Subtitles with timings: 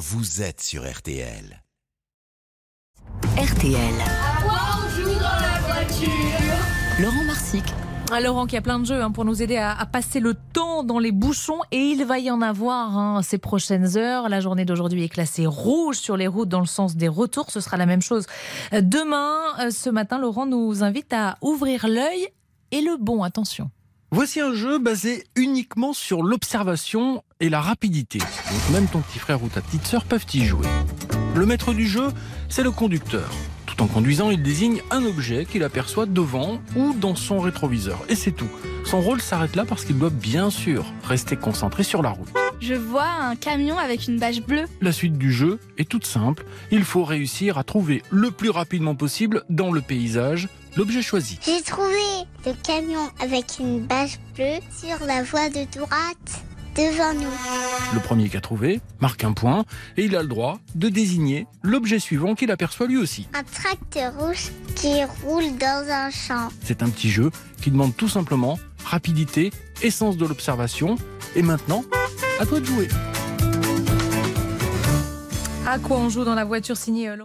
[0.00, 1.62] vous êtes sur RTL.
[3.36, 3.76] RTL.
[4.46, 6.08] on joue dans la voiture
[6.98, 7.64] Laurent Marsic.
[8.10, 10.32] Ah, Laurent qui a plein de jeux hein, pour nous aider à, à passer le
[10.54, 14.30] temps dans les bouchons et il va y en avoir hein, ces prochaines heures.
[14.30, 17.50] La journée d'aujourd'hui est classée rouge sur les routes dans le sens des retours.
[17.50, 18.24] Ce sera la même chose
[18.72, 19.36] euh, demain.
[19.60, 22.26] Euh, Ce matin, Laurent nous invite à ouvrir l'œil
[22.70, 23.22] et le bon.
[23.22, 23.70] Attention.
[24.12, 28.18] Voici un jeu basé uniquement sur l'observation et la rapidité.
[28.18, 30.66] Donc même ton petit frère ou ta petite sœur peuvent y jouer.
[31.36, 32.08] Le maître du jeu,
[32.48, 33.30] c'est le conducteur.
[33.66, 38.00] Tout en conduisant, il désigne un objet qu'il aperçoit devant ou dans son rétroviseur.
[38.08, 38.50] Et c'est tout.
[38.84, 42.28] Son rôle s'arrête là parce qu'il doit bien sûr rester concentré sur la route.
[42.60, 44.64] Je vois un camion avec une bâche bleue.
[44.80, 46.44] La suite du jeu est toute simple.
[46.72, 51.38] Il faut réussir à trouver le plus rapidement possible dans le paysage l'objet choisi.
[51.44, 51.96] J'ai trouvé
[52.46, 56.44] le camion avec une bâche bleue sur la voie de droite
[56.76, 57.30] devant nous.
[57.94, 59.64] Le premier qu'a trouvé marque un point
[59.96, 63.28] et il a le droit de désigner l'objet suivant qu'il aperçoit lui aussi.
[63.34, 66.48] Un tracteur rouge qui roule dans un champ.
[66.62, 69.50] C'est un petit jeu qui demande tout simplement rapidité,
[69.82, 70.96] essence de l'observation.
[71.36, 71.84] Et maintenant,
[72.40, 72.88] à toi de jouer.
[75.66, 77.16] À quoi on joue dans la voiture signée euh,